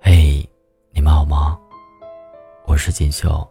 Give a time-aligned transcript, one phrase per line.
[0.00, 0.48] 嘿，
[0.92, 1.58] 你们好吗？
[2.64, 3.46] 我是锦绣，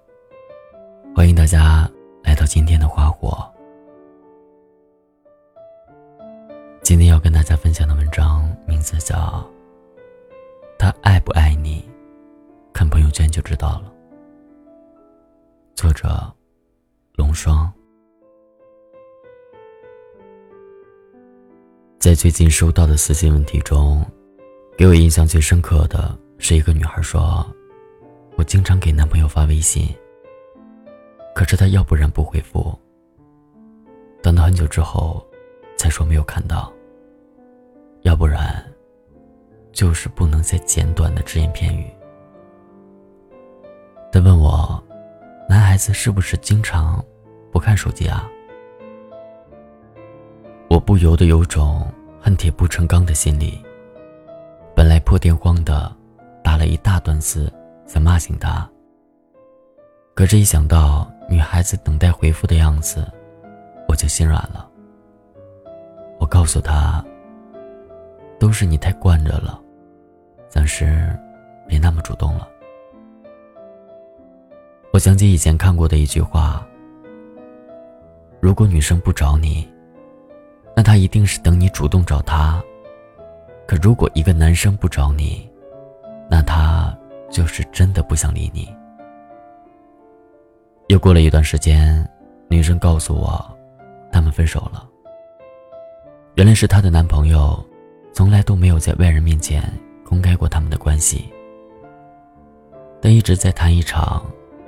[1.16, 1.88] 欢迎大家
[2.24, 3.48] 来到今天的花火。
[6.82, 9.16] 今天要跟大家分享的文章名字叫
[10.80, 11.88] 《他爱不爱你，
[12.74, 13.94] 看朋友圈就知道了》，
[15.76, 16.34] 作者
[17.14, 17.72] 龙霜。
[22.00, 24.04] 在最近收到的私信问题中，
[24.82, 27.46] 给我印象最深刻的是一个女孩说
[28.36, 29.96] ：“我经常给男朋友发微信，
[31.36, 32.76] 可是他要不然不回复，
[34.24, 35.24] 等到很久之后
[35.78, 36.74] 才说没有看到，
[38.02, 38.66] 要不然
[39.72, 41.86] 就是不能再简短的只言片语。”
[44.12, 44.84] 他问我
[45.48, 47.06] ：“男孩子是不是经常
[47.52, 48.28] 不看手机啊？”
[50.72, 51.88] 我不由得有种
[52.20, 53.64] 恨铁不成钢的心理。
[55.12, 55.94] 破天荒的
[56.42, 57.52] 打了一大段字，
[57.86, 58.66] 想骂醒他。
[60.14, 63.06] 可是，一想到女孩子等待回复的样子，
[63.90, 64.66] 我就心软了。
[66.18, 67.04] 我告诉他
[68.40, 69.60] ：“都是你太惯着了，
[70.48, 71.14] 暂时
[71.68, 72.48] 别那么主动了。”
[74.94, 76.66] 我想起以前看过的一句话
[78.40, 79.70] ：“如果女生不找你。”
[80.74, 82.64] 那他一定是等你主动找他。
[83.72, 85.50] 可如果一个男生不找你，
[86.30, 86.94] 那他
[87.30, 88.68] 就是真的不想理你。
[90.90, 92.06] 又过了一段时间，
[92.50, 93.42] 女生告诉我，
[94.12, 94.86] 他们分手了。
[96.36, 97.66] 原来是她的男朋友，
[98.12, 99.64] 从来都没有在外人面前
[100.04, 101.32] 公开过他们的关系，
[103.00, 104.22] 但一直在谈一场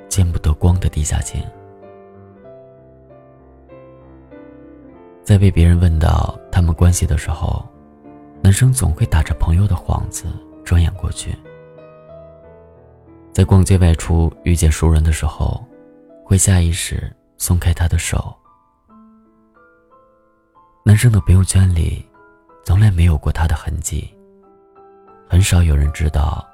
[0.07, 1.43] 见不得光的地下情。
[5.25, 7.67] 在被别人问到他们关系的时候，
[8.43, 10.25] 男生总会打着朋友的幌子
[10.65, 11.33] 转眼过去。
[13.31, 15.65] 在逛街外出遇见熟人的时候，
[16.25, 18.35] 会下意识松开他的手。
[20.83, 22.05] 男生的朋友圈里，
[22.65, 24.13] 从来没有过他的痕迹。
[25.29, 26.45] 很少有人知道，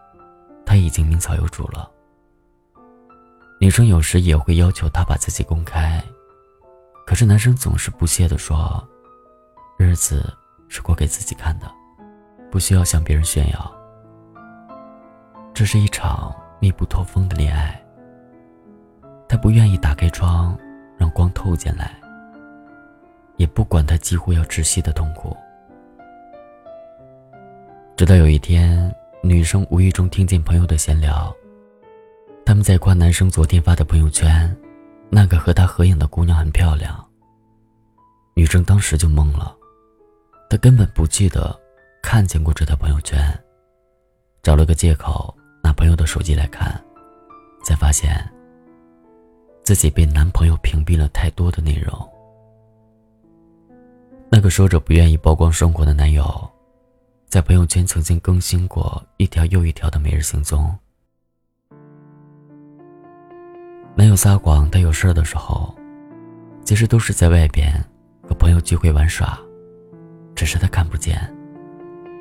[0.68, 1.90] 他已经名草有主了。
[3.60, 6.02] 女生有时也会要求他把自己公开。
[7.08, 8.88] 可是男生总是不屑地说
[9.80, 10.32] ：“日子
[10.70, 11.70] 是过给自己看的，
[12.50, 13.76] 不需要向别人炫耀。”
[15.54, 17.80] 这是一场密不透风的恋爱。
[19.28, 20.58] 他不愿意打开窗
[20.98, 21.94] 让光透进来，
[23.38, 25.36] 也不管他几乎要窒息的痛苦。
[27.96, 31.36] 直到有一天，女生无意中听见朋友的闲聊，
[32.46, 34.56] 他们在夸男生昨天发的朋友圈。
[35.12, 37.04] 那个和他合影的姑娘很漂亮。
[38.36, 39.56] 女生当时就懵了，
[40.48, 41.60] 她根本不记得
[42.02, 43.20] 看见过这条朋友圈，
[44.42, 45.34] 找了个借口
[45.64, 46.82] 拿朋友的手机来看，
[47.64, 48.10] 才发现
[49.64, 51.94] 自己被男朋友屏蔽了太多的内容。
[54.32, 56.50] 那个说着不愿意曝光生活的男友，
[57.28, 60.76] 在朋友圈曾经更新过一条又一条的每日行踪。
[63.96, 65.76] 男友撒谎，他有事的时候，
[66.64, 67.74] 其实都是在外边
[68.28, 69.38] 和朋友聚会玩耍，
[70.34, 71.20] 只是他看不见，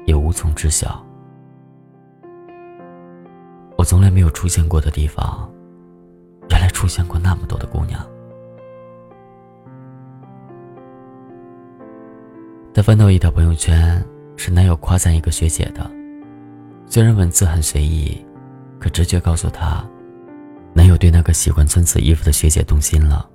[0.09, 1.05] 也无从知晓。
[3.77, 5.47] 我从来没有出现过的地方，
[6.49, 8.01] 原来出现过那么多的姑娘。
[12.73, 14.03] 他翻到一条朋友圈，
[14.35, 15.89] 是男友夸赞一个学姐的，
[16.87, 18.25] 虽然文字很随意，
[18.81, 19.85] 可直觉告诉他。
[20.73, 23.29] 男友对那个喜欢村子衣服的学姐动心了。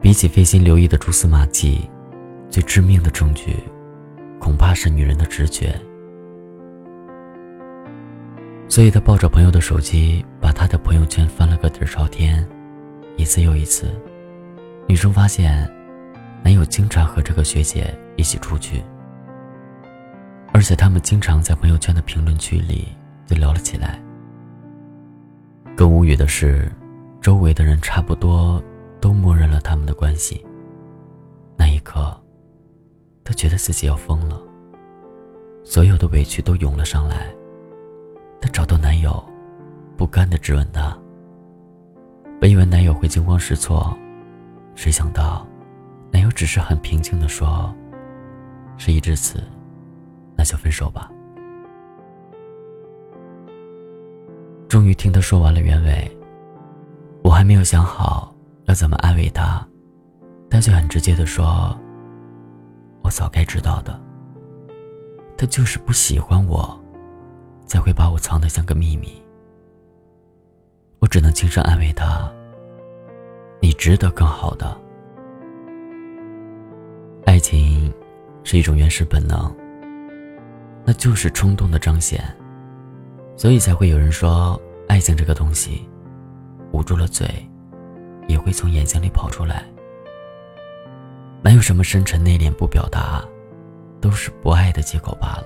[0.00, 1.90] 比起费心留意的蛛丝马迹，
[2.48, 3.56] 最致命的证据，
[4.44, 5.74] 恐怕是女人的直觉。
[8.68, 12.46] 所以他抱着朋友的手机，把他的朋友圈翻了个底朝天，
[13.16, 13.88] 一次又一次。
[14.86, 15.66] 女生发现，
[16.42, 18.82] 男友经常和这个学姐一起出去，
[20.52, 22.88] 而且他们经常在朋友圈的评论区里
[23.24, 23.98] 就聊了起来。
[25.74, 26.70] 更无语的是，
[27.22, 28.62] 周围的人差不多
[29.00, 30.44] 都默认了他们的关系。
[33.34, 34.40] 那一刻，她觉得自己要疯了，
[35.64, 37.34] 所有的委屈都涌了上来。
[38.40, 39.20] 她找到男友，
[39.96, 40.96] 不甘的质问他。
[42.40, 43.96] 本以为男友会惊慌失措，
[44.76, 45.44] 谁想到，
[46.12, 47.74] 男友只是很平静的说
[48.78, 49.42] ：“事已至此，
[50.36, 51.10] 那就分手吧。”
[54.68, 56.16] 终于听他说完了原委，
[57.22, 58.32] 我还没有想好
[58.66, 59.66] 要怎么安慰他，
[60.50, 61.74] 他却很直接的说
[63.04, 64.00] ：“我早该知道的。”
[65.38, 66.80] 他就是不喜欢我，
[67.66, 69.22] 才会把我藏得像个秘密。
[71.00, 72.32] 我只能轻声安慰他
[73.60, 74.76] ：“你值得更好的。”
[77.26, 77.92] 爱情
[78.44, 79.54] 是一种原始本能，
[80.84, 82.24] 那就是冲动的彰显，
[83.36, 84.58] 所以才会有人说，
[84.88, 85.86] 爱情这个东西，
[86.72, 87.26] 捂住了嘴，
[88.28, 89.64] 也会从眼睛里跑出来。
[91.44, 93.22] 哪有什么深沉内敛不表达，
[94.00, 95.44] 都是不爱的借口罢了。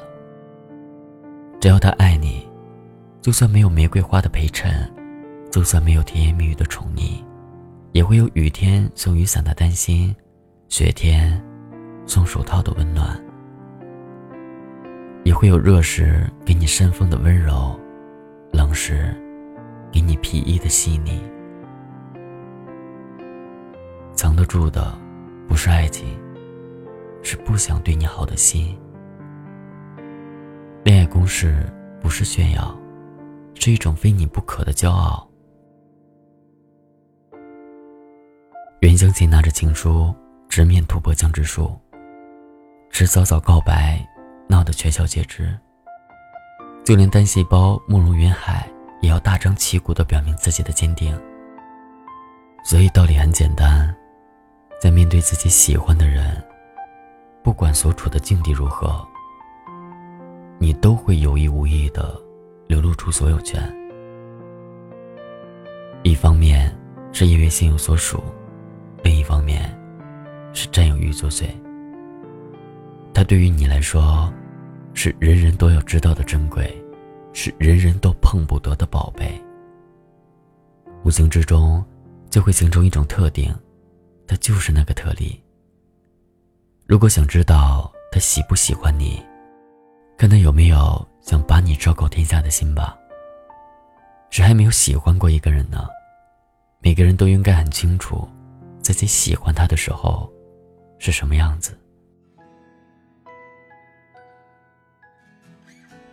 [1.61, 2.49] 只要他爱你，
[3.21, 4.71] 就算没有玫瑰花的陪衬，
[5.51, 7.21] 就算没有甜言蜜语的宠溺，
[7.91, 10.15] 也会有雨天送雨伞的担心，
[10.69, 11.43] 雪天
[12.07, 13.21] 送手套的温暖，
[15.25, 17.77] 也会有热时给你扇风的温柔，
[18.53, 19.13] 冷时
[19.91, 21.21] 给你披衣的细腻，
[24.15, 24.97] 藏得住的。
[25.59, 26.17] 不是爱情，
[27.21, 28.79] 是不想对你好的心。
[30.85, 31.67] 恋爱公式
[32.01, 32.73] 不是炫耀，
[33.55, 35.29] 是一种非你不可的骄傲。
[38.83, 40.15] 袁湘琴拿着情书
[40.49, 41.77] 直面突破江直树，
[42.93, 44.01] 迟早早告白，
[44.47, 45.59] 闹得全校皆知。
[46.85, 48.71] 就连单细胞慕容云海
[49.01, 51.21] 也要大张旗鼓的表明自己的坚定。
[52.63, 53.93] 所以道理很简单。
[54.79, 56.41] 在面对自己喜欢的人，
[57.43, 59.05] 不管所处的境地如何，
[60.59, 62.17] 你都会有意无意的
[62.69, 63.61] 流露出所有权。
[66.05, 66.73] 一方面
[67.13, 68.23] 是因为心有所属，
[69.03, 69.77] 另一方面
[70.53, 71.47] 是占有欲作祟。
[73.13, 74.33] 他对于你来说，
[74.95, 76.73] 是人人都要知道的珍贵，
[77.33, 79.29] 是人人都碰不得的宝贝。
[81.03, 81.85] 无形之中，
[82.31, 83.53] 就会形成一种特定。
[84.29, 85.43] 他就是那个特例。
[86.87, 89.25] 如果想知道他喜不喜欢你，
[90.17, 92.97] 看他有没有想把你昭告天下的心吧。
[94.31, 95.89] 谁还没有喜欢过一个人呢？
[96.81, 98.29] 每个人都应该很清楚，
[98.83, 100.31] 自己喜欢他的时候
[100.99, 101.77] 是什么样子。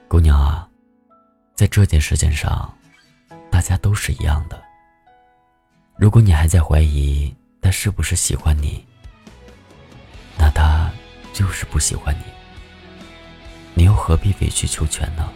[0.08, 0.70] 姑娘啊，
[1.54, 2.74] 在这件事情上，
[3.52, 4.64] 大家都是一样的。
[5.98, 7.36] 如果你还在怀疑，
[7.66, 8.86] 他是不是喜欢你？
[10.38, 10.88] 那他
[11.34, 12.24] 就是不喜欢你。
[13.74, 15.28] 你又何必委曲求全呢？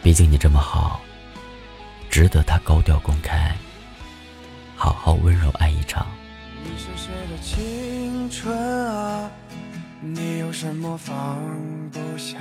[0.00, 1.00] 毕竟你这么好，
[2.08, 3.52] 值得他高调公开，
[4.76, 6.06] 好好温柔爱一场。
[6.62, 8.56] 你是谁的青春
[8.94, 9.28] 啊？
[10.00, 11.36] 你有什么放
[11.90, 12.38] 不下？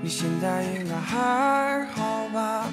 [0.00, 2.66] 你现在应该还好吧？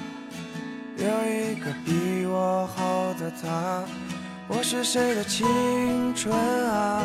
[0.96, 3.84] 有一个比我好的他。
[4.50, 5.46] 我是谁的青
[6.14, 6.34] 春
[6.70, 7.02] 啊？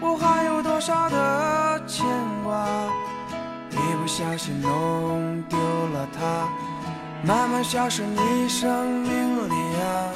[0.00, 2.06] 我还有多少的牵
[2.42, 2.88] 挂？
[3.70, 6.48] 一不小心弄丢了它，
[7.22, 10.10] 慢慢消失你生命里啊。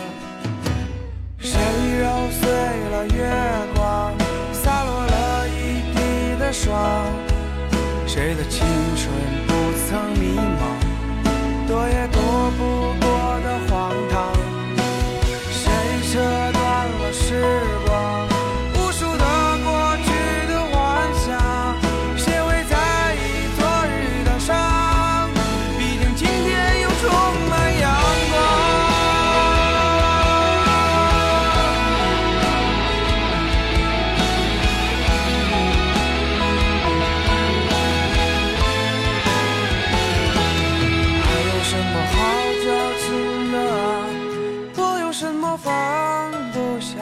[45.62, 46.96] 放不下，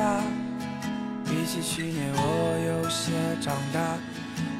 [1.24, 3.80] 比起去年我有些长大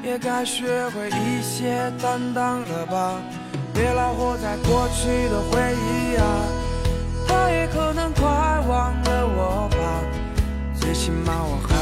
[0.03, 3.19] 也该学会一些担当了吧，
[3.73, 6.23] 别老活在过去的回忆啊。
[7.27, 10.01] 他也可能快忘了我吧，
[10.79, 11.76] 最起码我还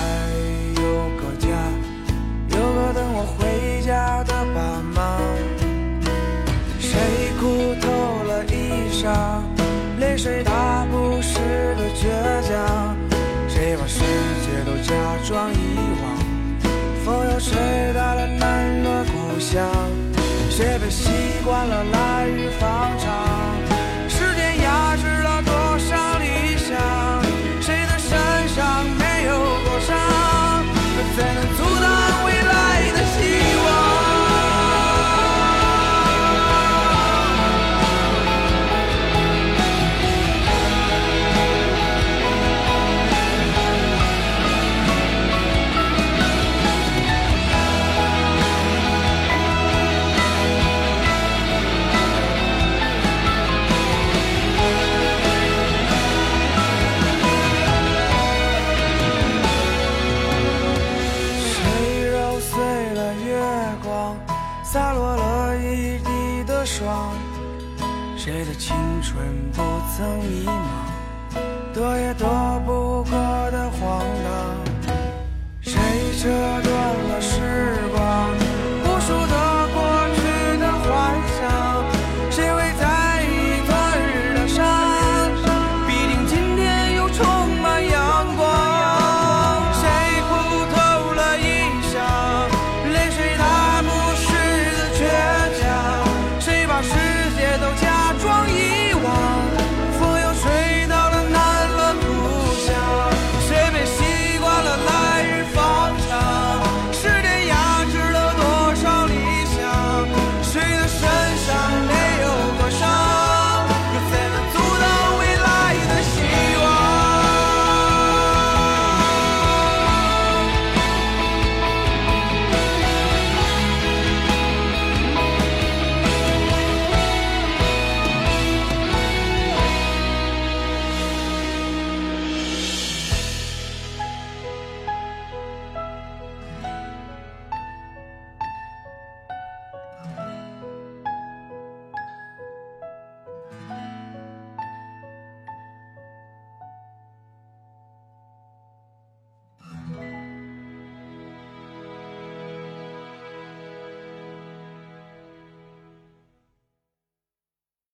[21.65, 22.14] 习惯了
[69.97, 70.51] 曾迷茫？
[71.73, 72.27] 躲也躲
[72.65, 72.84] 不